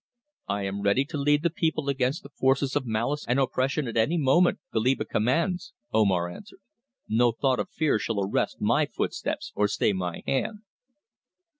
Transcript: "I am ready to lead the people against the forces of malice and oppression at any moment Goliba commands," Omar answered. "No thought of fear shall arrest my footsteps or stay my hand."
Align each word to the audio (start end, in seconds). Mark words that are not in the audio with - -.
"I 0.47 0.63
am 0.63 0.81
ready 0.81 1.05
to 1.05 1.17
lead 1.19 1.43
the 1.43 1.51
people 1.51 1.87
against 1.87 2.23
the 2.23 2.29
forces 2.29 2.75
of 2.75 2.87
malice 2.87 3.23
and 3.27 3.37
oppression 3.37 3.87
at 3.87 3.97
any 3.97 4.17
moment 4.17 4.57
Goliba 4.73 5.05
commands," 5.05 5.75
Omar 5.93 6.27
answered. 6.27 6.61
"No 7.07 7.31
thought 7.31 7.59
of 7.59 7.69
fear 7.69 7.99
shall 7.99 8.19
arrest 8.19 8.59
my 8.59 8.87
footsteps 8.87 9.51
or 9.53 9.67
stay 9.67 9.93
my 9.93 10.23
hand." 10.25 10.61